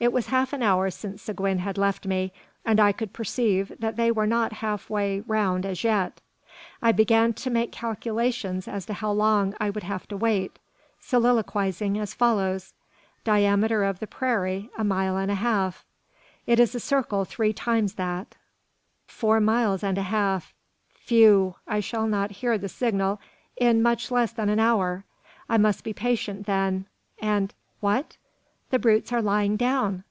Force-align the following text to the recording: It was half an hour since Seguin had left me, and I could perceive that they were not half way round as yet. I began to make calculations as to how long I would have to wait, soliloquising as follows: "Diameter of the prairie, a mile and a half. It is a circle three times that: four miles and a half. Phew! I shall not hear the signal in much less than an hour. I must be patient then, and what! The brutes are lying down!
It 0.00 0.12
was 0.12 0.26
half 0.26 0.52
an 0.52 0.64
hour 0.64 0.90
since 0.90 1.22
Seguin 1.22 1.58
had 1.58 1.78
left 1.78 2.06
me, 2.06 2.32
and 2.64 2.80
I 2.80 2.90
could 2.90 3.12
perceive 3.12 3.70
that 3.78 3.94
they 3.94 4.10
were 4.10 4.26
not 4.26 4.54
half 4.54 4.90
way 4.90 5.20
round 5.28 5.64
as 5.64 5.84
yet. 5.84 6.20
I 6.82 6.90
began 6.90 7.32
to 7.34 7.50
make 7.50 7.70
calculations 7.70 8.66
as 8.66 8.84
to 8.86 8.94
how 8.94 9.12
long 9.12 9.54
I 9.60 9.70
would 9.70 9.84
have 9.84 10.08
to 10.08 10.16
wait, 10.16 10.58
soliloquising 10.98 12.00
as 12.00 12.14
follows: 12.14 12.72
"Diameter 13.22 13.84
of 13.84 14.00
the 14.00 14.08
prairie, 14.08 14.70
a 14.76 14.82
mile 14.82 15.16
and 15.16 15.30
a 15.30 15.36
half. 15.36 15.84
It 16.48 16.58
is 16.58 16.74
a 16.74 16.80
circle 16.80 17.24
three 17.24 17.52
times 17.52 17.94
that: 17.94 18.34
four 19.06 19.38
miles 19.38 19.84
and 19.84 19.98
a 19.98 20.02
half. 20.02 20.52
Phew! 20.90 21.54
I 21.68 21.78
shall 21.78 22.08
not 22.08 22.32
hear 22.42 22.58
the 22.58 22.68
signal 22.68 23.20
in 23.56 23.80
much 23.80 24.10
less 24.10 24.32
than 24.32 24.48
an 24.48 24.58
hour. 24.58 25.04
I 25.48 25.58
must 25.58 25.84
be 25.84 25.92
patient 25.92 26.46
then, 26.46 26.86
and 27.20 27.54
what! 27.78 28.16
The 28.70 28.78
brutes 28.78 29.12
are 29.12 29.20
lying 29.20 29.58
down! 29.58 30.02